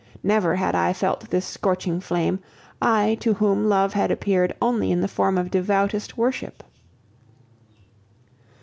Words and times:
Never 0.23 0.55
had 0.55 0.73
I 0.73 0.93
felt 0.93 1.29
this 1.29 1.45
scorching 1.45 1.99
flame, 1.99 2.39
I 2.81 3.17
to 3.19 3.35
whom 3.35 3.69
love 3.69 3.93
had 3.93 4.09
appeared 4.09 4.51
only 4.59 4.91
in 4.91 5.01
the 5.01 5.07
form 5.07 5.37
of 5.37 5.51
devoutest 5.51 6.17
worship. 6.17 6.63